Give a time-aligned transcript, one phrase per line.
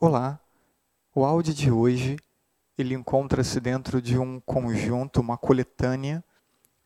[0.00, 0.38] Olá,
[1.12, 2.18] o áudio de hoje
[2.78, 6.22] ele encontra-se dentro de um conjunto, uma coletânea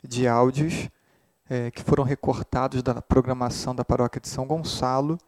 [0.02, 0.88] de áudios
[1.46, 5.18] é, que foram recortados da programação da Paróquia de São Gonçalo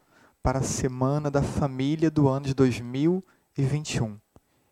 [0.41, 4.19] para a Semana da Família do ano de 2021,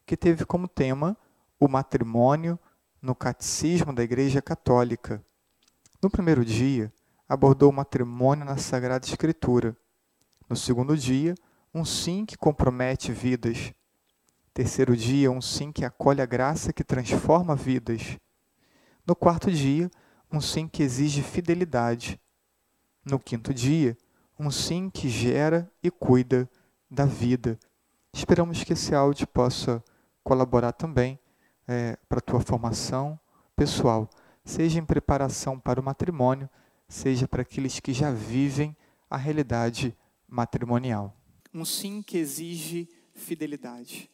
[0.07, 1.16] que teve como tema
[1.59, 2.57] o matrimônio
[3.00, 5.23] no Catecismo da Igreja Católica.
[6.02, 6.91] No primeiro dia,
[7.30, 9.77] abordou o matrimônio na Sagrada Escritura.
[10.50, 11.36] No segundo dia,
[11.74, 13.74] um sim que compromete vidas.
[14.54, 18.20] Terceiro dia, um sim que acolhe a graça que transforma vidas.
[19.07, 19.89] No quarto dia,
[20.32, 22.21] um sim que exige fidelidade.
[23.04, 23.97] No quinto dia,
[24.39, 26.47] um sim que gera e cuida
[26.89, 27.57] da vida.
[28.14, 29.83] Esperamos que esse áudio possa
[30.24, 31.19] colaborar também
[31.68, 33.19] é, para a tua formação
[33.55, 34.08] pessoal,
[34.45, 36.47] seja em preparação para o matrimônio,
[36.88, 38.78] seja para aqueles que já vivem
[39.09, 39.97] a realidade
[40.28, 41.17] matrimonial
[41.53, 44.09] um sim que exige fidelidade.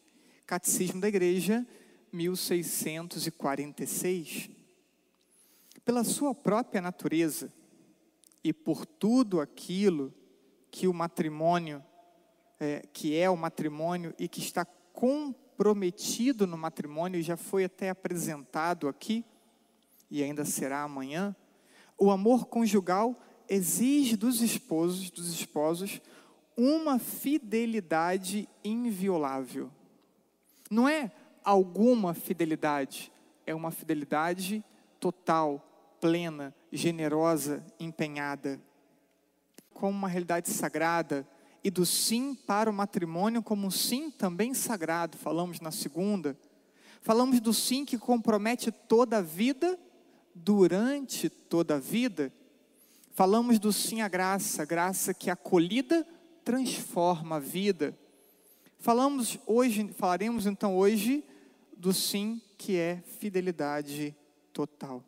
[0.45, 1.65] Catecismo da Igreja,
[2.11, 4.49] 1646.
[5.85, 7.53] Pela sua própria natureza
[8.43, 10.13] e por tudo aquilo
[10.69, 11.81] que o matrimônio,
[12.59, 18.87] é, que é o matrimônio e que está comprometido no matrimônio, já foi até apresentado
[18.87, 19.23] aqui
[20.11, 21.35] e ainda será amanhã,
[21.97, 23.15] o amor conjugal
[23.47, 26.01] exige dos esposos, dos esposos,
[26.59, 29.71] uma fidelidade inviolável.
[30.69, 31.09] Não é
[31.41, 33.09] alguma fidelidade,
[33.47, 34.61] é uma fidelidade
[34.99, 38.59] total, plena, generosa, empenhada.
[39.73, 41.25] Como uma realidade sagrada
[41.63, 46.37] e do sim para o matrimônio como um sim também sagrado, falamos na segunda.
[47.01, 49.79] Falamos do sim que compromete toda a vida,
[50.35, 52.33] durante toda a vida.
[53.13, 56.05] Falamos do sim à graça, graça que é acolhida
[56.49, 57.95] transforma a vida.
[58.79, 61.23] Falamos hoje, falaremos então hoje
[61.77, 64.15] do sim que é fidelidade
[64.51, 65.03] total.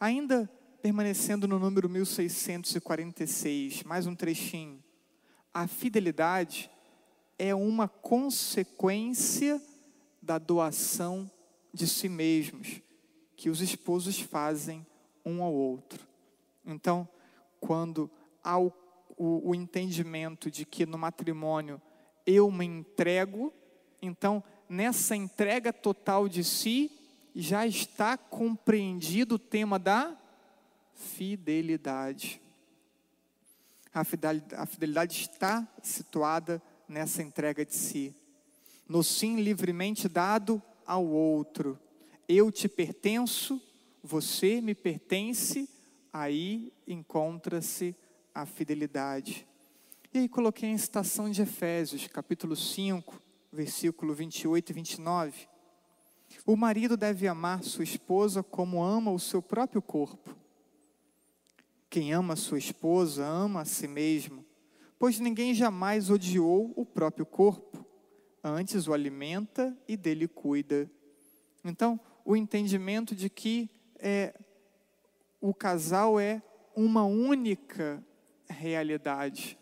[0.00, 0.50] Ainda
[0.80, 4.82] permanecendo no número 1646, mais um trechinho.
[5.52, 6.70] A fidelidade
[7.38, 9.60] é uma consequência
[10.22, 11.30] da doação
[11.70, 12.80] de si mesmos
[13.36, 14.86] que os esposos fazem
[15.22, 16.08] um ao outro.
[16.64, 17.06] Então,
[17.60, 18.10] quando
[18.42, 18.79] ao o,
[19.22, 21.80] o entendimento de que no matrimônio
[22.26, 23.52] eu me entrego,
[24.00, 26.90] então nessa entrega total de si
[27.34, 30.16] já está compreendido o tema da
[30.94, 32.40] fidelidade.
[33.92, 38.14] A fidelidade, a fidelidade está situada nessa entrega de si.
[38.88, 41.78] No sim livremente dado ao outro.
[42.26, 43.60] Eu te pertenço,
[44.02, 45.68] você me pertence,
[46.12, 47.94] aí encontra-se
[48.40, 49.46] a fidelidade.
[50.12, 53.20] E aí coloquei a citação de Efésios, capítulo 5,
[53.52, 55.48] versículo 28 e 29.
[56.46, 60.34] O marido deve amar sua esposa como ama o seu próprio corpo.
[61.90, 64.44] Quem ama sua esposa ama a si mesmo,
[64.98, 67.84] pois ninguém jamais odiou o próprio corpo,
[68.42, 70.90] antes o alimenta e dele cuida.
[71.62, 73.68] Então, o entendimento de que
[73.98, 74.32] é,
[75.40, 76.40] o casal é
[76.74, 78.02] uma única
[78.50, 79.58] realidade.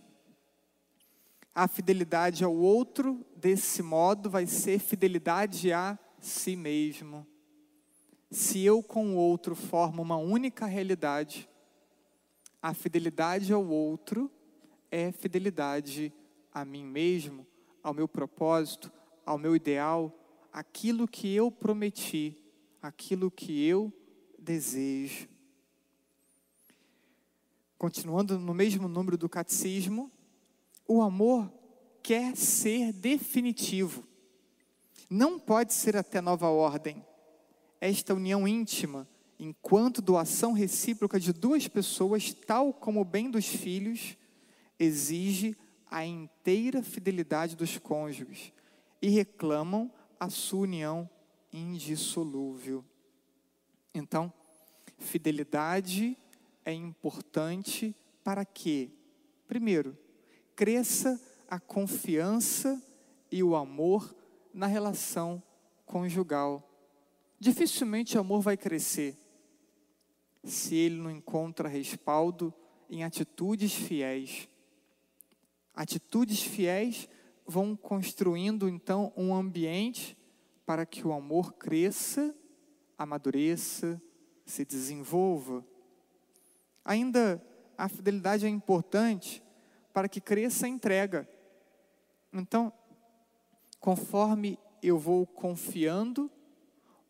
[1.54, 7.26] A fidelidade ao outro, desse modo, vai ser fidelidade a si mesmo.
[8.30, 11.48] Se eu com o outro formo uma única realidade,
[12.60, 14.30] a fidelidade ao outro
[14.90, 16.12] é fidelidade
[16.52, 17.46] a mim mesmo,
[17.82, 18.92] ao meu propósito,
[19.24, 20.12] ao meu ideal,
[20.52, 22.36] aquilo que eu prometi,
[22.82, 23.92] aquilo que eu
[24.38, 25.28] desejo.
[27.78, 30.10] Continuando no mesmo número do catecismo,
[30.86, 31.48] o amor
[32.02, 34.04] quer ser definitivo.
[35.08, 37.06] Não pode ser até nova ordem.
[37.80, 39.06] Esta união íntima,
[39.38, 44.16] enquanto doação recíproca de duas pessoas, tal como o bem dos filhos,
[44.76, 45.56] exige
[45.88, 48.52] a inteira fidelidade dos cônjuges
[49.00, 49.88] e reclamam
[50.18, 51.08] a sua união
[51.52, 52.84] indissolúvel.
[53.94, 54.32] Então,
[54.98, 56.16] fidelidade
[56.68, 58.92] é importante para que,
[59.46, 59.96] primeiro,
[60.54, 61.18] cresça
[61.48, 62.82] a confiança
[63.32, 64.14] e o amor
[64.52, 65.42] na relação
[65.86, 66.62] conjugal.
[67.40, 69.16] Dificilmente o amor vai crescer
[70.44, 72.52] se ele não encontra respaldo
[72.90, 74.46] em atitudes fiéis.
[75.72, 77.08] Atitudes fiéis
[77.46, 80.14] vão construindo então um ambiente
[80.66, 82.36] para que o amor cresça,
[82.98, 83.98] amadureça,
[84.44, 85.64] se desenvolva.
[86.88, 87.38] Ainda
[87.76, 89.42] a fidelidade é importante
[89.92, 91.28] para que cresça a entrega.
[92.32, 92.72] Então,
[93.78, 96.30] conforme eu vou confiando,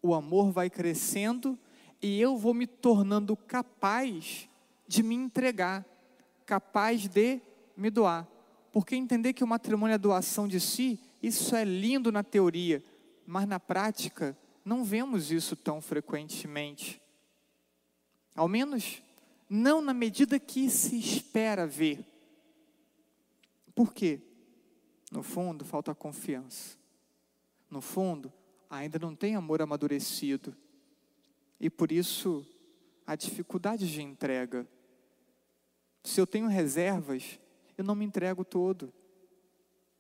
[0.03, 1.57] o amor vai crescendo
[2.03, 4.49] e eu vou me tornando capaz
[4.89, 5.87] de me entregar,
[6.45, 7.41] capaz de
[7.77, 8.27] me doar.
[8.73, 12.83] Porque entender que o matrimônio é doação de si, isso é lindo na teoria,
[13.25, 17.01] mas na prática não vemos isso tão frequentemente.
[18.35, 19.05] Ao menos
[19.49, 22.05] não na medida que se espera ver.
[23.75, 24.21] Por quê?
[25.11, 26.77] No fundo, falta confiança.
[27.71, 28.33] No fundo,
[28.69, 30.55] ainda não tem amor amadurecido.
[31.61, 32.47] E por isso,
[33.07, 34.67] a dificuldade de entrega.
[36.05, 37.39] Se eu tenho reservas,
[37.77, 38.93] eu não me entrego todo.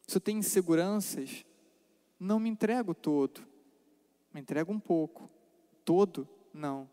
[0.06, 1.44] Se eu tenho inseguranças,
[2.18, 3.40] não me entrego todo.
[4.32, 5.30] Me entrego um pouco.
[5.84, 6.88] Todo, não.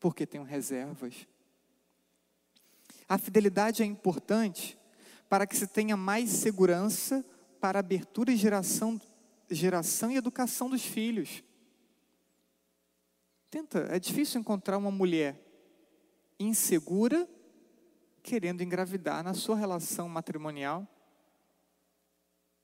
[0.00, 1.26] Porque tenho reservas.
[3.08, 4.78] A fidelidade é importante
[5.28, 7.24] para que se tenha mais segurança
[7.60, 9.00] para abertura e geração,
[9.50, 11.42] geração e educação dos filhos.
[13.50, 15.42] Tenta, é difícil encontrar uma mulher
[16.38, 17.28] insegura
[18.22, 20.86] querendo engravidar na sua relação matrimonial.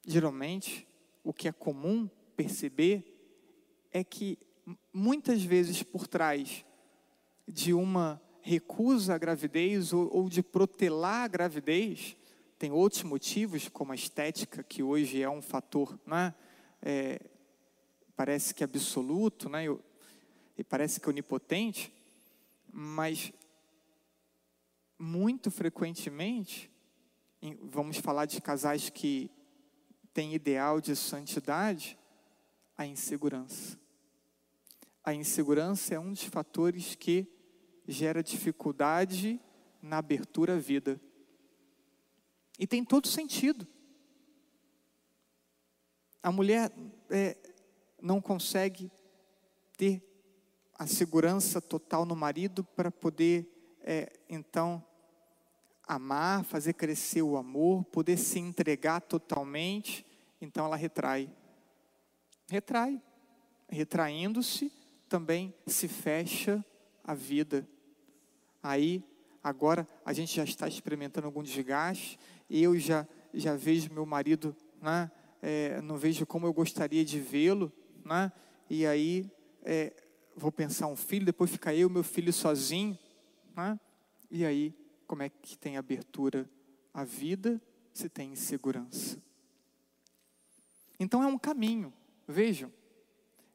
[0.06, 0.86] Geralmente,
[1.22, 3.10] o que é comum perceber
[3.90, 4.38] é que
[4.92, 6.64] muitas vezes por trás
[7.48, 12.14] de uma recusa à gravidez ou, ou de protelar a gravidez,
[12.58, 16.34] tem outros motivos, como a estética, que hoje é um fator, né?
[16.82, 17.18] É,
[18.14, 19.64] parece que absoluto, né?
[20.56, 21.92] e parece que onipotente,
[22.70, 23.32] mas
[24.98, 26.70] muito frequentemente,
[27.62, 29.30] vamos falar de casais que
[30.12, 31.98] têm ideal de santidade,
[32.76, 33.78] a insegurança.
[35.02, 37.33] A insegurança é um dos fatores que
[37.86, 39.40] gera dificuldade
[39.82, 41.00] na abertura à vida.
[42.58, 43.66] E tem todo sentido.
[46.22, 46.72] A mulher
[47.10, 47.36] é,
[48.00, 48.90] não consegue
[49.76, 50.02] ter
[50.78, 53.46] a segurança total no marido para poder,
[53.80, 54.84] é, então,
[55.86, 60.06] amar, fazer crescer o amor, poder se entregar totalmente,
[60.40, 61.30] então ela retrai.
[62.48, 63.00] Retrai.
[63.68, 64.72] Retraindo-se,
[65.08, 66.64] também se fecha
[67.02, 67.68] a vida.
[68.64, 69.04] Aí,
[69.42, 72.18] agora, a gente já está experimentando algum desgaste,
[72.48, 75.10] eu já, já vejo meu marido, né,
[75.42, 77.70] é, não vejo como eu gostaria de vê-lo,
[78.02, 78.32] né,
[78.70, 79.30] e aí
[79.62, 79.92] é,
[80.34, 82.98] vou pensar um filho, depois fica eu, meu filho sozinho,
[83.54, 83.78] né,
[84.30, 84.74] e aí
[85.06, 86.48] como é que tem abertura
[86.94, 87.60] à vida
[87.92, 89.22] se tem insegurança?
[90.98, 91.92] Então é um caminho,
[92.26, 92.72] vejam,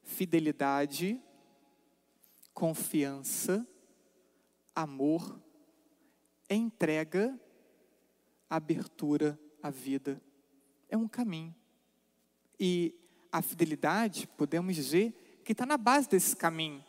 [0.04, 1.20] fidelidade,
[2.54, 3.66] confiança,
[4.74, 5.40] amor,
[6.48, 7.38] entrega,
[8.48, 10.20] abertura à vida.
[10.88, 11.54] É um caminho.
[12.58, 12.94] E
[13.32, 16.84] a fidelidade, podemos dizer, que está na base desse caminho.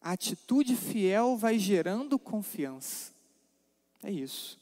[0.00, 3.12] A atitude fiel vai gerando confiança.
[4.02, 4.58] É isso.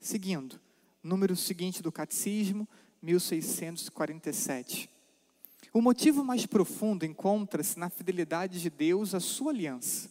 [0.00, 0.58] Seguindo,
[1.02, 2.66] número seguinte do catecismo,
[3.02, 4.90] 1647.
[5.72, 10.10] O motivo mais profundo encontra-se na fidelidade de Deus à sua aliança,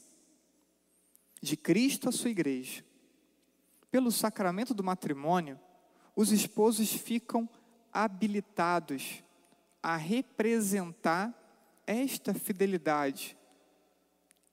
[1.40, 2.84] de Cristo à sua igreja.
[3.92, 5.60] Pelo sacramento do matrimônio,
[6.16, 7.48] os esposos ficam
[7.94, 9.24] habilitados
[9.84, 11.32] a representar
[11.86, 13.38] esta fidelidade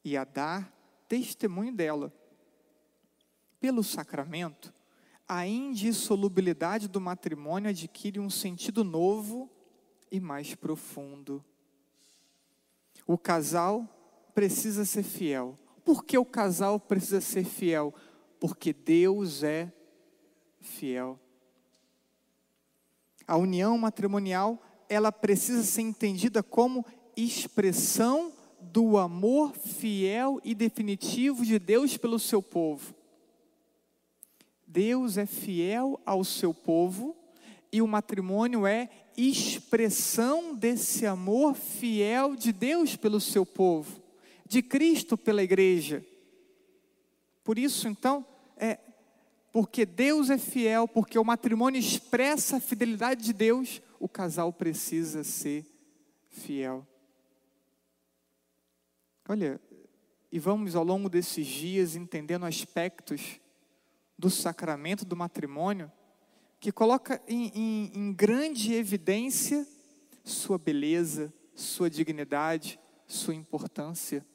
[0.04, 0.70] e a dar
[1.08, 2.12] testemunho dela.
[3.58, 4.74] Pelo sacramento,
[5.26, 9.50] a indissolubilidade do matrimônio adquire um sentido novo
[10.10, 11.44] e mais profundo.
[13.06, 13.86] O casal
[14.34, 15.58] precisa ser fiel.
[15.84, 17.94] Por que o casal precisa ser fiel?
[18.38, 19.72] Porque Deus é
[20.60, 21.18] fiel.
[23.26, 26.84] A união matrimonial, ela precisa ser entendida como
[27.16, 32.94] expressão do amor fiel e definitivo de Deus pelo seu povo.
[34.66, 37.16] Deus é fiel ao seu povo
[37.72, 38.88] e o matrimônio é
[39.18, 44.00] expressão desse amor fiel de Deus pelo seu povo,
[44.46, 46.06] de Cristo pela igreja.
[47.42, 48.24] Por isso, então,
[48.56, 48.78] é
[49.50, 55.24] porque Deus é fiel, porque o matrimônio expressa a fidelidade de Deus, o casal precisa
[55.24, 55.66] ser
[56.28, 56.86] fiel.
[59.28, 59.60] Olha,
[60.30, 63.40] e vamos ao longo desses dias entendendo aspectos
[64.16, 65.90] do sacramento do matrimônio
[66.60, 69.66] que coloca em, em, em grande evidência
[70.24, 74.26] sua beleza, sua dignidade, sua importância.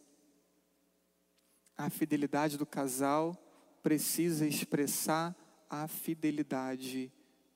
[1.78, 3.38] A fidelidade do casal
[3.82, 5.36] precisa expressar
[5.70, 7.12] a fidelidade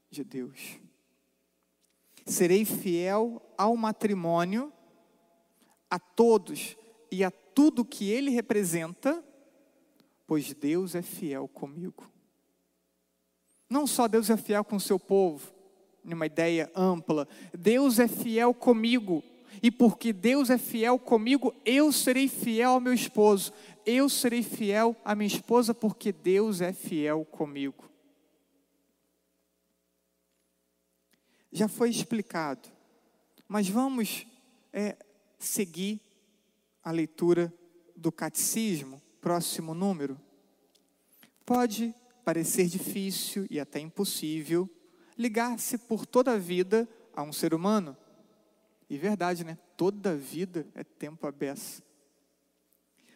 [0.09, 0.79] de Deus.
[2.25, 4.73] Serei fiel ao matrimônio,
[5.89, 6.75] a todos
[7.09, 9.23] e a tudo que ele representa,
[10.25, 12.11] pois Deus é fiel comigo.
[13.69, 15.51] Não só Deus é fiel com o seu povo,
[16.03, 19.23] numa ideia ampla, Deus é fiel comigo.
[19.61, 23.51] E porque Deus é fiel comigo, eu serei fiel ao meu esposo.
[23.85, 27.89] Eu serei fiel à minha esposa porque Deus é fiel comigo.
[31.51, 32.69] Já foi explicado,
[33.47, 34.27] mas vamos
[34.71, 34.95] é,
[35.39, 35.99] seguir
[36.83, 37.51] a leitura
[37.95, 40.19] do catecismo, próximo número.
[41.45, 41.95] Pode
[42.27, 44.69] parecer difícil e até impossível
[45.17, 47.95] ligar-se por toda a vida a um ser humano.
[48.89, 49.57] E verdade, né?
[49.77, 51.81] Toda a vida é tempo a beça.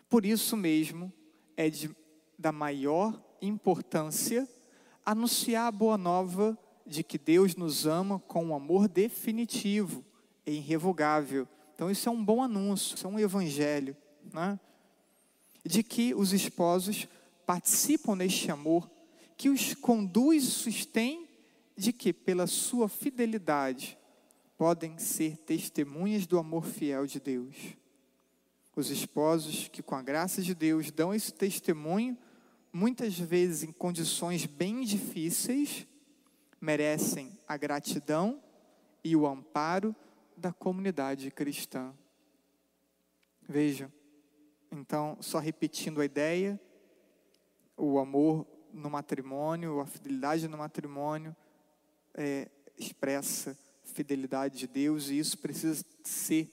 [0.10, 1.12] Por isso mesmo,
[1.58, 1.94] é de,
[2.40, 4.48] da maior importância
[5.06, 10.06] anunciar a boa nova de que Deus nos ama com um amor definitivo
[10.46, 11.46] e irrevogável.
[11.76, 13.94] Então, isso é um bom anúncio, isso é um evangelho,
[14.34, 14.58] né?
[15.66, 17.10] De que os esposos
[17.46, 18.90] participam neste amor,
[19.42, 21.28] que os conduz e sustém,
[21.76, 23.98] de que, pela sua fidelidade,
[24.56, 27.56] podem ser testemunhas do amor fiel de Deus.
[28.76, 32.16] Os esposos que, com a graça de Deus, dão esse testemunho,
[32.72, 35.88] muitas vezes em condições bem difíceis,
[36.62, 38.40] merecem a gratidão
[39.04, 39.96] e o amparo
[40.38, 41.92] da comunidade cristã.
[43.50, 43.92] Vejam,
[44.72, 46.62] então, só repetindo a ideia,
[47.76, 51.36] o amor no matrimônio, a fidelidade no matrimônio,
[52.14, 56.50] é, expressa fidelidade de Deus e isso precisa ser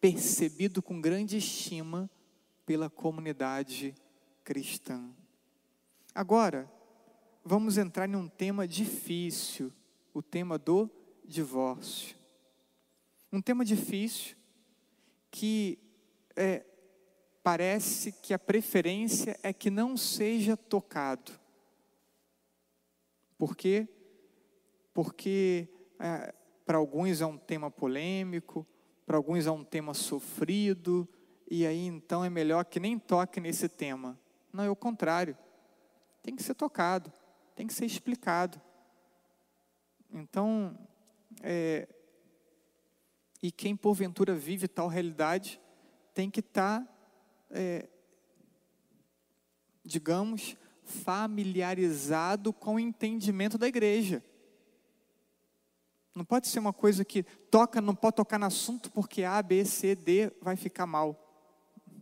[0.00, 2.10] percebido com grande estima
[2.66, 3.94] pela comunidade
[4.42, 5.10] cristã.
[6.14, 6.70] Agora,
[7.44, 9.72] vamos entrar em um tema difícil,
[10.12, 10.90] o tema do
[11.24, 12.16] divórcio.
[13.32, 14.36] Um tema difícil
[15.30, 15.78] que
[16.36, 16.64] é,
[17.42, 21.32] parece que a preferência é que não seja tocado.
[23.42, 23.88] Por quê?
[24.94, 25.68] Porque
[25.98, 26.32] é,
[26.64, 28.64] para alguns é um tema polêmico,
[29.04, 31.08] para alguns é um tema sofrido,
[31.50, 34.16] e aí então é melhor que nem toque nesse tema.
[34.52, 35.36] Não, é o contrário.
[36.22, 37.12] Tem que ser tocado
[37.54, 38.60] tem que ser explicado.
[40.10, 40.78] Então,
[41.42, 41.88] é,
[43.42, 45.60] e quem porventura vive tal realidade
[46.14, 46.88] tem que estar, tá,
[47.50, 47.88] é,
[49.84, 54.22] digamos, familiarizado com o entendimento da igreja.
[56.14, 59.64] Não pode ser uma coisa que toca, não pode tocar no assunto porque A, B,
[59.64, 61.18] C, D vai ficar mal.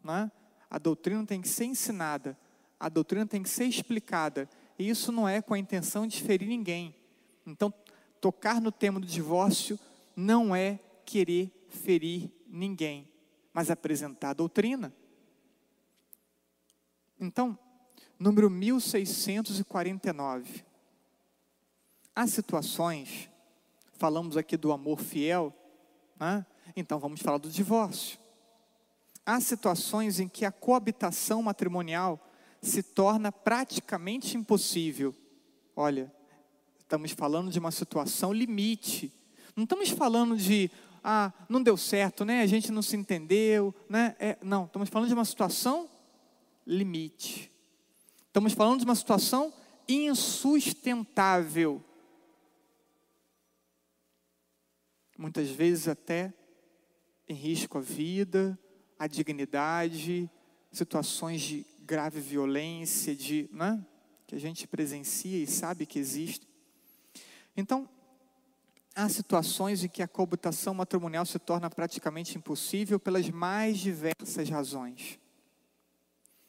[0.02, 0.30] Né?
[0.68, 2.36] A doutrina tem que ser ensinada,
[2.78, 4.48] a doutrina tem que ser explicada.
[4.78, 6.94] E isso não é com a intenção de ferir ninguém.
[7.46, 7.72] Então,
[8.20, 9.78] tocar no tema do divórcio
[10.16, 13.08] não é querer ferir ninguém,
[13.52, 14.92] mas apresentar a doutrina.
[17.18, 17.58] Então,
[18.20, 20.62] número 1649.
[22.14, 23.30] Há situações,
[23.94, 25.54] falamos aqui do amor fiel,
[26.18, 26.44] né?
[26.76, 28.18] então vamos falar do divórcio.
[29.24, 32.20] Há situações em que a coabitação matrimonial
[32.60, 35.14] se torna praticamente impossível.
[35.74, 36.12] Olha,
[36.80, 39.10] estamos falando de uma situação limite.
[39.56, 40.70] Não estamos falando de,
[41.02, 42.42] ah, não deu certo, né?
[42.42, 44.14] A gente não se entendeu, né?
[44.18, 45.88] É, não, estamos falando de uma situação
[46.66, 47.50] limite.
[48.30, 49.52] Estamos falando de uma situação
[49.88, 51.84] insustentável.
[55.18, 56.32] Muitas vezes até
[57.28, 58.56] em risco a vida,
[58.96, 60.30] a dignidade,
[60.70, 63.84] situações de grave violência, de, né,
[64.28, 66.46] que a gente presencia e sabe que existe.
[67.56, 67.88] Então,
[68.94, 75.18] há situações em que a coabitação matrimonial se torna praticamente impossível pelas mais diversas razões.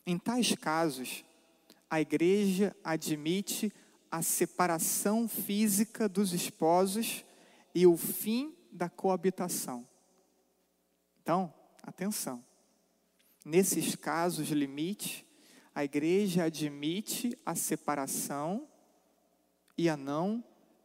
[0.06, 1.26] Em tais casos,
[1.92, 3.70] a igreja admite
[4.10, 7.26] a separação física dos esposos
[7.76, 9.86] e o fim da coabitação.
[11.22, 12.42] Então, atenção.
[13.44, 15.28] Nesses casos limite,
[15.76, 18.70] a igreja admite a separação
[19.78, 20.42] e a não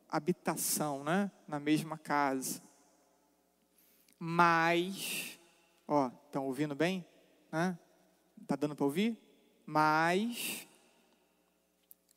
[0.08, 2.60] habitação, né, na mesma casa.
[4.18, 5.38] Mas,
[5.86, 7.06] ó, estão ouvindo bem?
[7.52, 7.78] Né?
[8.44, 9.16] Tá dando para ouvir?
[9.64, 10.65] Mas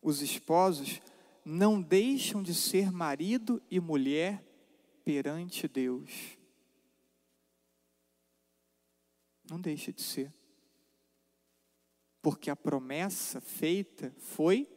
[0.02, 1.02] os esposos
[1.44, 4.44] não deixam de ser marido e mulher
[5.04, 6.38] perante Deus.
[9.50, 10.32] Não deixa de ser
[12.22, 14.68] porque a promessa feita foi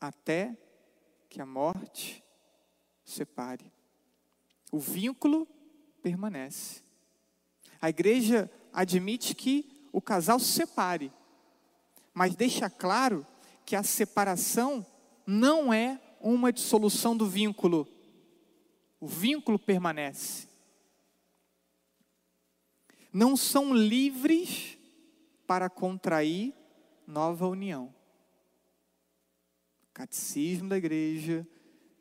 [0.00, 0.56] até
[1.28, 2.24] que a morte
[3.04, 3.72] separe.
[4.72, 5.46] O vínculo
[6.02, 6.82] permanece.
[7.80, 11.12] A igreja admite que o casal se separe,
[12.14, 13.26] mas deixa claro
[13.68, 14.86] que a separação
[15.26, 17.86] não é uma dissolução do vínculo.
[18.98, 20.48] O vínculo permanece.
[23.12, 24.78] Não são livres
[25.46, 26.54] para contrair
[27.06, 27.94] nova união.
[29.92, 31.46] Catecismo da Igreja,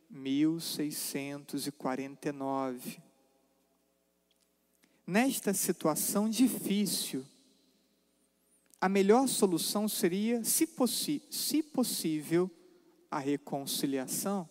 [0.09, 3.01] 1649.
[5.05, 7.25] Nesta situação difícil,
[8.79, 10.69] a melhor solução seria, se,
[11.29, 12.49] se possível,
[13.09, 14.47] a reconciliação.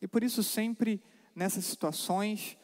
[0.00, 1.02] E por isso, sempre
[1.34, 2.56] nessas situações,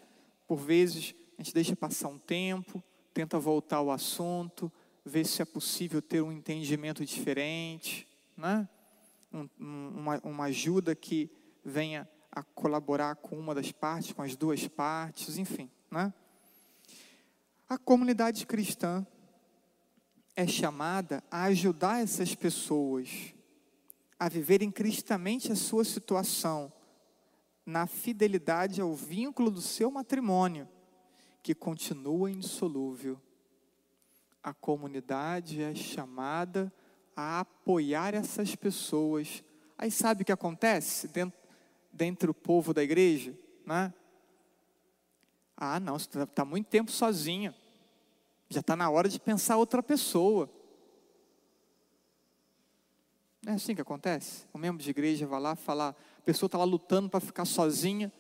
[0.46, 4.70] por vezes, a gente deixa passar um tempo, tenta voltar ao assunto,
[5.04, 8.68] ver se é possível ter um entendimento diferente, né?
[9.32, 11.30] Um, uma, uma ajuda que
[11.64, 15.70] venha a colaborar com uma das partes, com as duas partes, enfim.
[15.90, 16.12] Né?
[17.68, 19.06] A comunidade cristã
[20.36, 23.34] é chamada a ajudar essas pessoas
[24.18, 26.72] a viverem cristamente a sua situação,
[27.64, 30.68] na fidelidade ao vínculo do seu matrimônio,
[31.42, 33.20] que continua indissolúvel.
[34.42, 36.72] A comunidade é chamada
[37.14, 39.42] a apoiar essas pessoas.
[39.76, 41.38] Aí sabe o que acontece dentro,
[41.92, 43.36] dentro do povo da igreja?
[43.66, 43.92] Né?
[45.56, 47.54] Ah, não, você está tá muito tempo sozinho.
[48.48, 50.48] Já está na hora de pensar outra pessoa.
[53.44, 54.44] Não é assim que acontece?
[54.52, 58.12] O membro de igreja vai lá falar, a pessoa está lá lutando para ficar sozinha,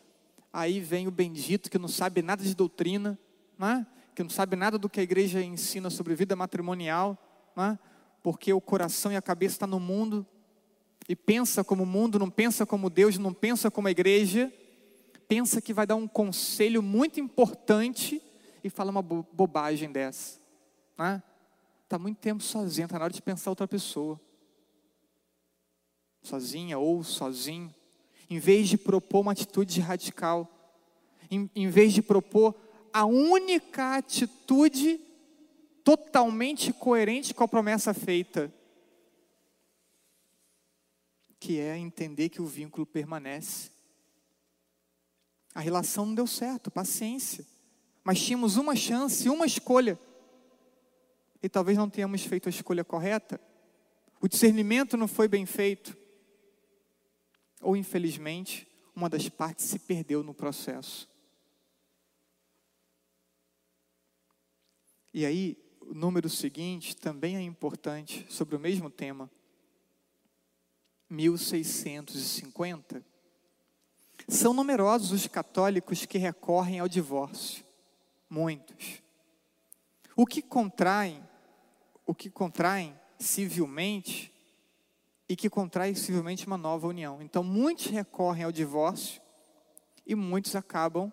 [0.52, 3.18] aí vem o bendito que não sabe nada de doutrina,
[3.58, 3.86] né?
[4.14, 7.18] que não sabe nada do que a igreja ensina sobre vida matrimonial,
[7.56, 7.78] né?
[8.22, 10.26] porque o coração e a cabeça estão tá no mundo,
[11.08, 14.52] e pensa como o mundo, não pensa como Deus, não pensa como a igreja,
[15.28, 18.22] pensa que vai dar um conselho muito importante
[18.66, 20.40] e fala uma bobagem dessa.
[20.92, 21.98] Está né?
[21.98, 24.20] muito tempo sozinho, está na hora de pensar outra pessoa.
[26.20, 27.72] Sozinha ou sozinho.
[28.28, 30.50] Em vez de propor uma atitude radical,
[31.30, 32.56] em, em vez de propor
[32.92, 35.00] a única atitude
[35.84, 38.52] totalmente coerente com a promessa feita,
[41.38, 43.70] que é entender que o vínculo permanece.
[45.54, 47.46] A relação não deu certo, paciência
[48.06, 49.98] mas tínhamos uma chance, uma escolha.
[51.42, 53.40] E talvez não tenhamos feito a escolha correta.
[54.20, 55.98] O discernimento não foi bem feito.
[57.60, 58.64] Ou, infelizmente,
[58.94, 61.08] uma das partes se perdeu no processo.
[65.12, 69.28] E aí, o número seguinte também é importante, sobre o mesmo tema.
[71.10, 73.04] 1650.
[74.28, 77.65] São numerosos os católicos que recorrem ao divórcio
[78.28, 79.02] muitos.
[80.16, 81.22] O que contraem,
[82.06, 84.32] o que contraem civilmente
[85.28, 87.20] e que contrai civilmente uma nova união.
[87.20, 89.20] Então, muitos recorrem ao divórcio
[90.06, 91.12] e muitos acabam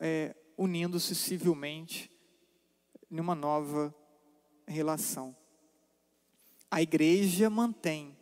[0.00, 2.10] é, unindo-se civilmente
[3.10, 3.94] numa nova
[4.66, 5.36] relação.
[6.70, 8.16] A igreja mantém,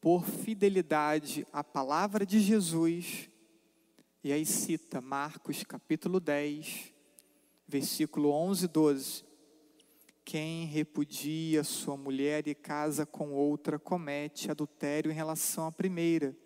[0.00, 3.28] por fidelidade à palavra de Jesus,
[4.24, 6.92] e aí cita Marcos capítulo 10,
[7.72, 9.24] versículo 11 e 12.
[10.26, 16.36] Quem repudia sua mulher e casa com outra comete adultério em relação à primeira.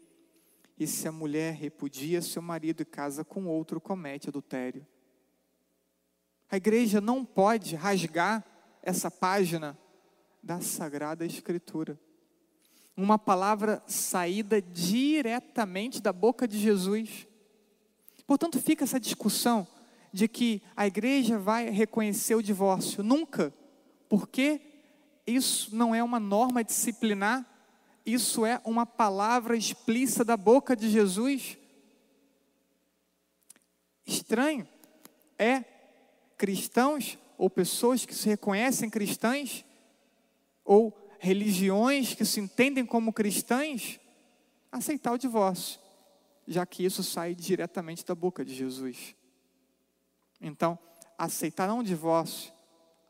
[0.78, 4.86] E se a mulher repudia seu marido e casa com outro, comete adultério.
[6.48, 8.44] A igreja não pode rasgar
[8.80, 9.76] essa página
[10.40, 11.98] da Sagrada Escritura.
[12.96, 17.26] Uma palavra saída diretamente da boca de Jesus.
[18.28, 19.66] Portanto, fica essa discussão
[20.16, 23.02] de que a igreja vai reconhecer o divórcio.
[23.02, 23.52] Nunca.
[24.09, 24.62] Porque
[25.26, 27.44] isso não é uma norma disciplinar,
[28.07, 31.59] isso é uma palavra explícita da boca de Jesus.
[34.07, 34.66] Estranho
[35.38, 35.62] é
[36.38, 39.66] cristãos ou pessoas que se reconhecem cristãs
[40.64, 44.00] ou religiões que se entendem como cristãs
[44.72, 45.79] aceitar o divórcio,
[46.48, 49.14] já que isso sai diretamente da boca de Jesus.
[50.40, 50.79] Então,
[51.16, 52.53] aceitar não um divórcio,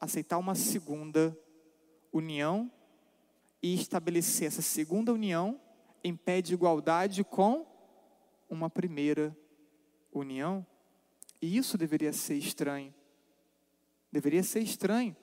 [0.01, 1.37] aceitar uma segunda
[2.13, 2.71] união
[3.63, 5.61] e estabelecer essa segunda união
[6.05, 7.67] em pé de igualdade com
[8.49, 9.37] uma primeira
[10.13, 10.65] união.
[11.43, 12.95] E isso deveria ser estranho.
[14.13, 15.17] Deveria ser estranho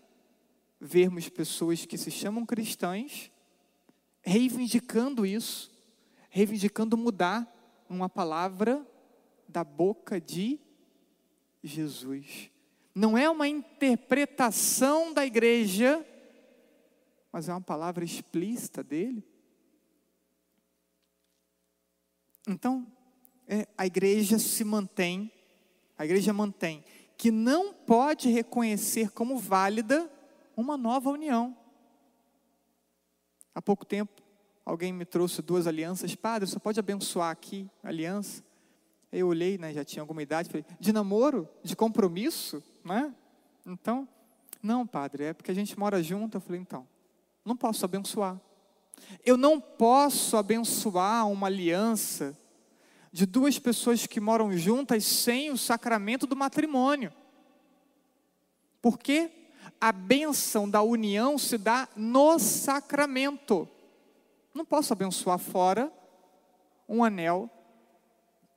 [0.80, 3.32] vermos pessoas que se chamam cristãs
[4.22, 5.72] reivindicando isso,
[6.30, 7.50] reivindicando mudar
[7.89, 8.86] uma palavra
[9.48, 10.60] da boca de
[11.63, 12.52] Jesus.
[12.93, 16.06] Não é uma interpretação da igreja,
[17.32, 19.26] mas é uma palavra explícita dele.
[22.47, 22.86] Então,
[23.47, 25.32] é, a igreja se mantém,
[25.97, 26.84] a igreja mantém
[27.17, 30.12] que não pode reconhecer como válida
[30.58, 31.58] uma nova união.
[33.56, 34.21] Há pouco tempo,
[34.65, 38.43] alguém me trouxe duas alianças, padre, você pode abençoar aqui a aliança?
[39.15, 43.13] Eu olhei, né, já tinha alguma idade, falei, de namoro, de compromisso, né?
[43.63, 44.08] Então,
[44.62, 46.38] não, padre, é porque a gente mora junto.
[46.38, 46.88] Eu falei, então,
[47.45, 48.41] não posso abençoar.
[49.23, 52.36] Eu não posso abençoar uma aliança
[53.12, 57.13] de duas pessoas que moram juntas sem o sacramento do matrimônio.
[58.82, 59.30] Porque
[59.80, 63.69] a bênção da união se dá no sacramento.
[64.56, 65.93] Não posso abençoar fora
[66.89, 67.47] um anel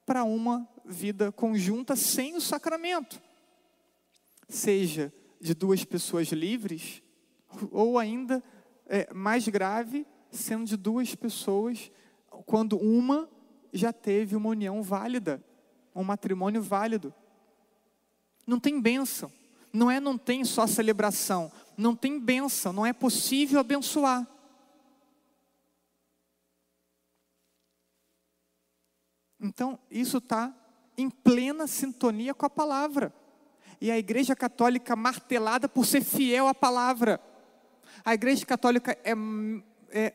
[0.06, 3.20] para uma vida conjunta sem o sacramento.
[4.48, 7.02] Seja de duas pessoas livres,
[7.72, 8.42] ou ainda
[8.86, 11.90] é, mais grave, sendo de duas pessoas,
[12.46, 13.28] quando uma
[13.72, 15.44] já teve uma união válida,
[15.94, 17.12] um matrimônio válido.
[18.46, 19.30] Não tem bênção.
[19.76, 24.26] Não é não tem só celebração, não tem bênção, não é possível abençoar.
[29.56, 30.54] Então, isso está
[30.98, 33.10] em plena sintonia com a palavra.
[33.80, 37.18] E a Igreja Católica martelada por ser fiel à palavra.
[38.04, 39.14] A Igreja Católica é,
[39.90, 40.12] é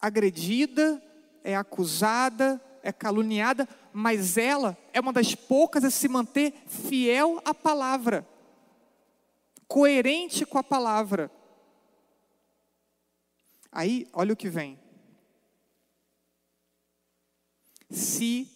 [0.00, 1.00] agredida,
[1.44, 7.54] é acusada, é caluniada, mas ela é uma das poucas a se manter fiel à
[7.54, 8.26] palavra,
[9.68, 11.30] coerente com a palavra.
[13.70, 14.79] Aí, olha o que vem.
[17.90, 18.48] Se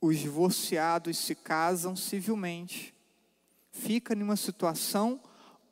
[0.00, 2.94] os divorciados se casam civilmente,
[3.70, 5.20] fica numa situação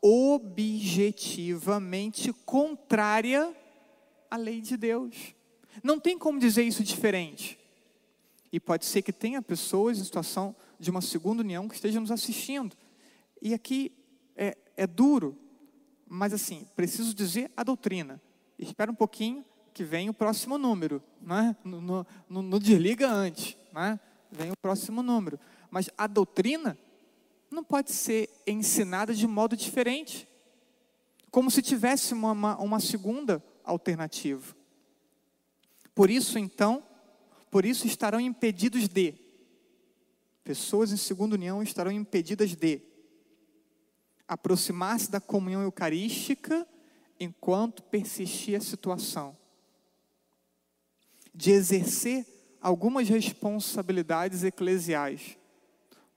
[0.02, 3.56] objetivamente contrária
[4.30, 5.34] à lei de Deus.
[5.82, 7.58] Não tem como dizer isso diferente.
[8.52, 12.10] E pode ser que tenha pessoas em situação de uma segunda união que estejam nos
[12.10, 12.76] assistindo.
[13.40, 13.90] E aqui
[14.36, 15.36] é, é duro,
[16.06, 18.20] mas assim, preciso dizer a doutrina.
[18.58, 21.02] Espera um pouquinho que vem o próximo número.
[21.20, 21.54] Né?
[21.64, 23.56] No, no, no desliga antes.
[23.72, 23.98] Né?
[24.30, 25.38] Vem o próximo número.
[25.68, 26.78] Mas a doutrina
[27.50, 30.28] não pode ser ensinada de modo diferente.
[31.30, 34.54] Como se tivesse uma, uma, uma segunda alternativa.
[35.92, 36.82] Por isso, então,
[37.50, 39.14] por isso estarão impedidos de.
[40.44, 42.82] Pessoas em segunda união estarão impedidas de
[44.28, 46.66] aproximar-se da comunhão eucarística
[47.18, 49.36] enquanto persistir a situação,
[51.34, 52.26] de exercer
[52.60, 55.36] algumas responsabilidades eclesiais.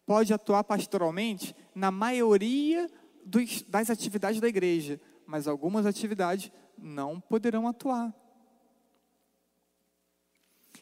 [0.05, 2.89] Pode atuar pastoralmente na maioria
[3.25, 8.13] dos, das atividades da igreja, mas algumas atividades não poderão atuar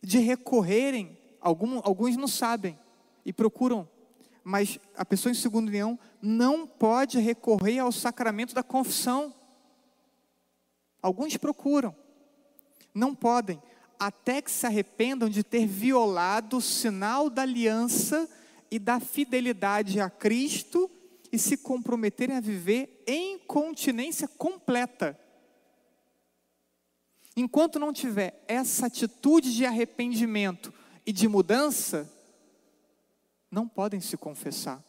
[0.06, 2.78] de recorrerem, algum, alguns não sabem
[3.26, 3.90] e procuram,
[4.44, 9.34] mas a pessoa em segunda união não pode recorrer ao sacramento da confissão.
[11.02, 11.96] Alguns procuram,
[12.94, 13.62] não podem,
[14.00, 18.30] até que se arrependam de ter violado o sinal da aliança
[18.70, 20.90] e da fidelidade a Cristo
[21.32, 25.20] e se comprometerem a viver em continência completa.
[27.36, 30.74] Enquanto não tiver essa atitude de arrependimento
[31.06, 32.10] e de mudança,
[33.52, 34.84] não podem se confessar,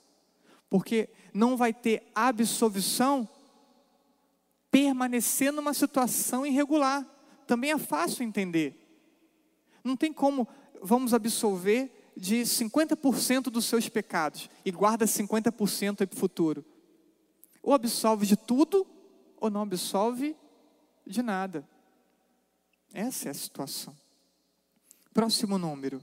[0.70, 3.28] porque não vai ter absolvição
[4.70, 7.04] permanecer numa situação irregular.
[7.46, 8.85] Também é fácil entender.
[9.86, 10.46] Não tem como
[10.82, 16.64] vamos absolver de 50% dos seus pecados e guarda 50% para o futuro.
[17.62, 18.86] Ou absolve de tudo,
[19.36, 20.36] ou não absolve
[21.06, 21.68] de nada.
[22.92, 23.96] Essa é a situação.
[25.12, 26.02] Próximo número,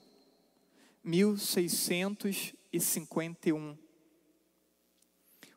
[1.03, 3.77] 1651.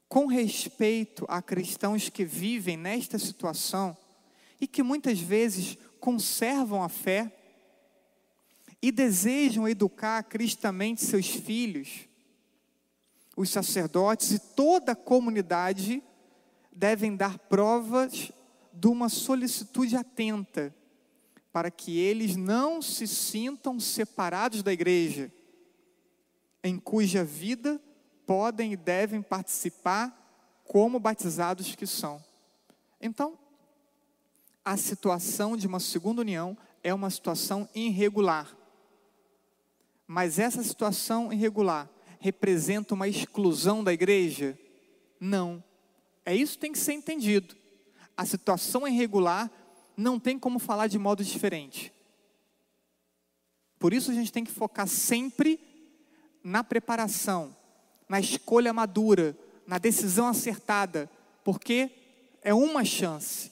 [0.09, 3.97] Com respeito a cristãos que vivem nesta situação
[4.61, 7.36] e que muitas vezes conservam a fé
[8.87, 12.07] e desejam educar cristamente seus filhos,
[13.37, 16.01] os sacerdotes e toda a comunidade
[16.71, 18.31] devem dar provas
[18.73, 20.73] de uma solicitude atenta
[21.53, 25.33] para que eles não se sintam separados da igreja,
[26.63, 27.81] em cuja vida
[28.25, 32.25] podem e devem participar como batizados que são.
[33.01, 33.37] Então,
[34.65, 38.56] a situação de uma segunda união é uma situação irregular.
[40.07, 41.91] Mas essa situação irregular
[42.21, 44.59] representa uma exclusão da igreja?
[45.21, 45.63] Não.
[46.25, 47.57] É isso que tem que ser entendido.
[48.17, 49.51] A situação irregular
[49.97, 51.93] não tem como falar de modo diferente.
[53.79, 55.61] Por isso a gente tem que focar sempre
[56.43, 57.55] na preparação,
[58.09, 61.11] na escolha madura, na decisão acertada,
[61.45, 61.91] porque
[62.43, 63.51] é uma chance.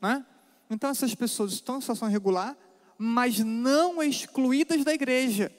[0.00, 0.24] Né?
[0.70, 2.56] Então essas pessoas estão em situação irregular,
[2.98, 5.50] mas não excluídas da igreja.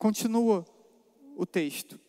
[0.00, 0.64] Continua
[1.36, 2.00] o texto.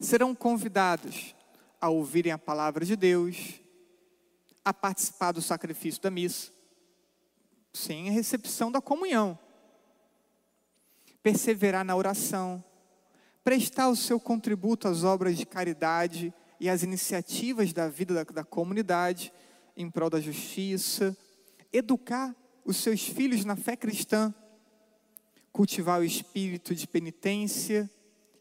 [0.00, 1.34] Serão convidados
[1.78, 3.60] a ouvirem a palavra de Deus,
[4.64, 6.50] a participar do sacrifício da missa,
[7.74, 9.38] sem a recepção da comunhão,
[11.22, 12.64] perseverar na oração,
[13.44, 18.44] prestar o seu contributo às obras de caridade e às iniciativas da vida da, da
[18.44, 19.30] comunidade
[19.76, 21.14] em prol da justiça,
[21.70, 24.34] educar os seus filhos na fé cristã,
[25.56, 27.90] cultivar o espírito de penitência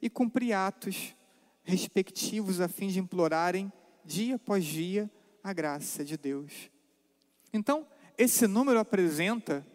[0.02, 1.16] e cumprir atos
[1.64, 3.72] respectivos a fim de implorarem
[4.04, 5.10] dia após dia
[5.42, 6.70] a graça de Deus.
[7.54, 9.66] Então, esse número apresenta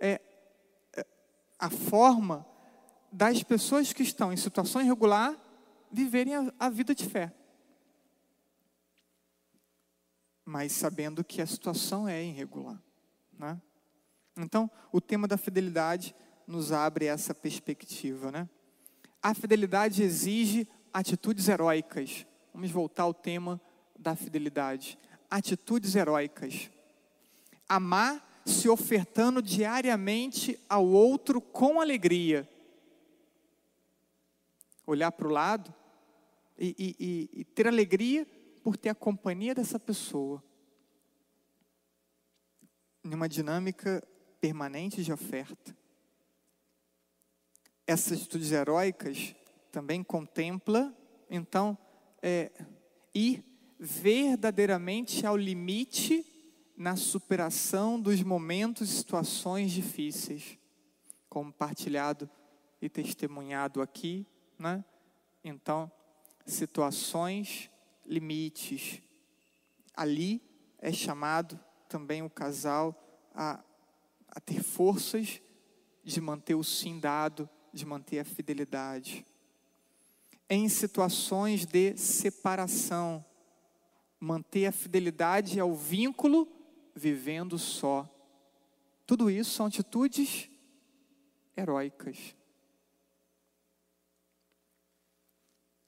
[0.00, 0.18] é,
[0.96, 1.06] é,
[1.58, 2.46] a forma
[3.12, 5.36] das pessoas que estão em situação irregular
[5.92, 7.30] viverem a, a vida de fé.
[10.42, 12.82] Mas sabendo que a situação é irregular.
[13.38, 13.60] Né?
[14.38, 16.14] Então, o tema da fidelidade
[16.48, 18.32] nos abre essa perspectiva.
[18.32, 18.48] Né?
[19.22, 22.26] A fidelidade exige atitudes heróicas.
[22.54, 23.60] Vamos voltar ao tema
[23.96, 24.98] da fidelidade.
[25.30, 26.70] Atitudes heróicas.
[27.68, 32.48] Amar se ofertando diariamente ao outro com alegria.
[34.86, 35.74] Olhar para o lado
[36.58, 38.26] e, e, e, ter alegria
[38.64, 40.42] por ter a companhia dessa pessoa.
[43.04, 44.02] Numa dinâmica
[44.40, 45.77] permanente de oferta.
[47.88, 49.34] Essas atitudes heróicas
[49.72, 50.94] também contempla,
[51.30, 51.78] então,
[52.20, 52.52] é,
[53.14, 53.42] ir
[53.80, 56.22] verdadeiramente ao limite
[56.76, 60.58] na superação dos momentos e situações difíceis,
[61.30, 62.28] compartilhado
[62.78, 64.26] e testemunhado aqui,
[64.58, 64.84] né?
[65.42, 65.90] Então,
[66.44, 67.70] situações,
[68.04, 69.00] limites.
[69.94, 70.42] Ali
[70.78, 72.94] é chamado também o casal
[73.34, 73.64] a,
[74.28, 75.40] a ter forças
[76.04, 77.48] de manter o sim dado,
[77.78, 79.24] de manter a fidelidade
[80.50, 83.24] em situações de separação,
[84.18, 86.48] manter a fidelidade ao vínculo
[86.94, 88.08] vivendo só.
[89.06, 90.50] Tudo isso são atitudes
[91.56, 92.34] heróicas.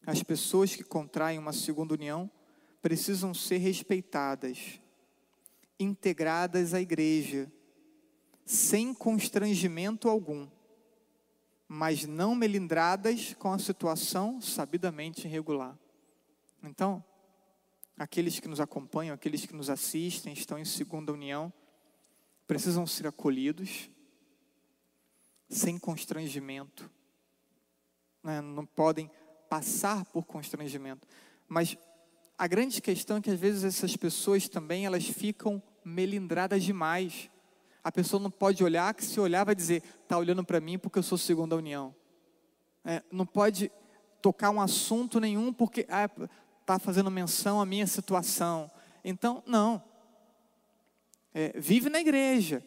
[0.06, 2.30] As pessoas que contraem uma segunda união
[2.82, 4.80] precisam ser respeitadas,
[5.78, 7.50] integradas à igreja,
[8.44, 10.48] sem constrangimento algum
[11.72, 15.78] mas não melindradas com a situação sabidamente irregular.
[16.64, 17.02] Então,
[17.96, 21.52] aqueles que nos acompanham, aqueles que nos assistem, estão em segunda união,
[22.44, 23.88] precisam ser acolhidos,
[25.48, 26.90] sem constrangimento.
[28.20, 28.40] Né?
[28.40, 29.08] Não podem
[29.48, 31.06] passar por constrangimento.
[31.46, 31.78] Mas
[32.36, 37.30] a grande questão é que às vezes essas pessoas também elas ficam melindradas demais.
[37.90, 40.96] A pessoa não pode olhar, que se olhar vai dizer, está olhando para mim porque
[40.96, 41.92] eu sou segunda união.
[42.84, 43.68] É, não pode
[44.22, 46.28] tocar um assunto nenhum porque está ah,
[46.64, 48.70] tá fazendo menção à minha situação.
[49.02, 49.82] Então, não.
[51.34, 52.64] É, vive na igreja.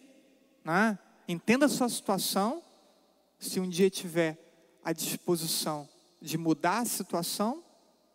[0.62, 1.00] Né?
[1.26, 2.62] Entenda a sua situação.
[3.40, 4.38] Se um dia tiver
[4.84, 5.88] à disposição
[6.22, 7.64] de mudar a situação,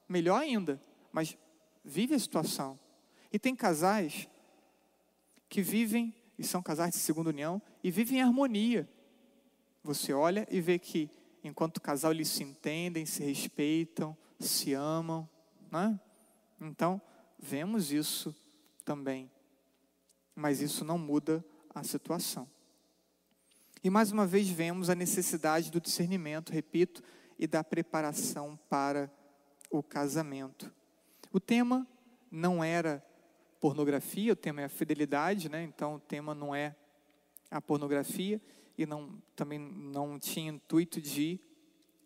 [0.07, 0.79] melhor ainda.
[1.11, 1.39] Mas
[1.83, 2.79] vive a situação.
[3.33, 4.29] E tem casais
[5.49, 8.89] que vivem e são casais de segunda união e vivem em harmonia.
[9.83, 11.11] Você olha e vê que
[11.43, 15.29] enquanto casal eles se entendem, se respeitam, se amam,
[15.71, 15.99] né?
[16.61, 17.01] Então,
[17.39, 18.35] vemos isso
[18.85, 19.31] também.
[20.35, 22.49] Mas isso não muda a situação.
[23.83, 27.03] E mais uma vez vemos a necessidade do discernimento, repito,
[27.39, 29.11] e da preparação para
[29.71, 30.73] o casamento.
[31.33, 31.87] O tema
[32.31, 33.05] não era
[33.61, 35.63] pornografia, o tema é a fidelidade, né?
[35.63, 36.75] então o tema não é
[37.51, 38.41] a pornografia
[38.77, 41.41] e não, também não tinha intuito de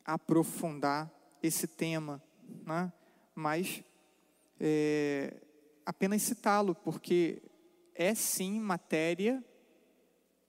[0.05, 1.13] aprofundar
[1.43, 2.23] esse tema,
[2.65, 2.93] né?
[3.35, 3.83] mas
[4.59, 5.41] é,
[5.85, 7.43] apenas citá-lo, porque
[7.95, 9.45] é sim matéria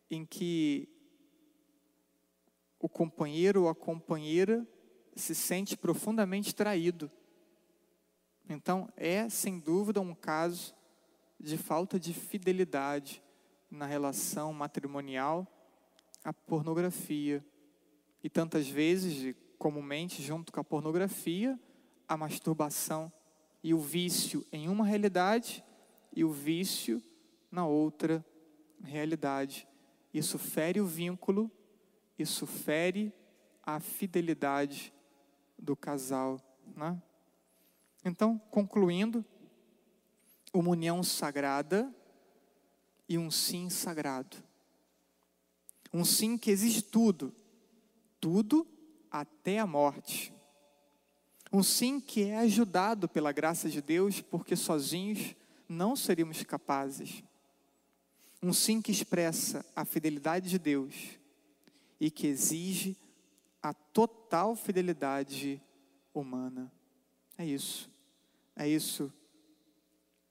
[0.10, 0.88] em que
[2.80, 4.66] o companheiro ou a companheira
[5.16, 7.12] se sente profundamente traído.
[8.48, 10.76] Então, é sem dúvida um caso
[11.44, 13.22] de falta de fidelidade
[13.70, 15.46] na relação matrimonial
[16.24, 17.46] à pornografia.
[18.24, 21.60] E tantas vezes, comumente, junto com a pornografia,
[22.08, 23.12] a masturbação
[23.62, 25.62] e o vício em uma realidade
[26.16, 27.04] e o vício
[27.52, 28.26] na outra
[28.82, 29.68] realidade.
[30.14, 31.52] Isso fere o vínculo,
[32.18, 33.12] isso fere
[33.62, 34.94] a fidelidade
[35.60, 36.40] do casal.
[36.74, 37.02] Né?
[38.06, 39.26] Então, concluindo,
[40.54, 41.92] uma união sagrada
[43.10, 44.38] e um sim sagrado.
[45.92, 47.34] Um sim que exige tudo,
[48.22, 48.68] tudo
[49.12, 50.34] até a morte.
[51.52, 55.36] Um sim que é ajudado pela graça de Deus, porque sozinhos
[55.68, 57.24] não seríamos capazes.
[58.42, 60.96] Um sim que expressa a fidelidade de Deus
[62.00, 62.98] e que exige
[63.62, 65.62] a total fidelidade
[66.14, 66.72] humana.
[67.38, 67.90] É isso.
[68.56, 69.12] É isso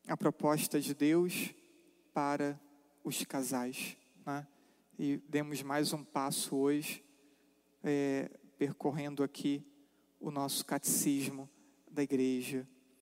[0.07, 1.55] a proposta de Deus
[2.12, 2.61] para
[3.05, 3.97] os casais.
[4.27, 4.47] Né?
[4.99, 7.05] E demos mais um passo hoje,
[7.83, 9.65] é, percorrendo aqui
[10.21, 11.49] o nosso catecismo
[11.91, 12.67] da igreja